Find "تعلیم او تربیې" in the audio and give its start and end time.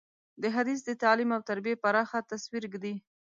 1.03-1.79